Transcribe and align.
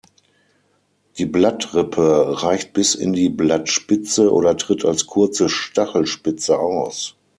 Die 1.19 1.27
Blattrippe 1.27 2.41
reicht 2.41 2.73
bis 2.73 2.95
in 2.95 3.13
die 3.13 3.29
Blattspitze 3.29 4.33
oder 4.33 4.57
tritt 4.57 4.83
als 4.83 5.05
kurze 5.05 5.47
Stachelspitze 5.47 6.57
aus. 6.57 7.15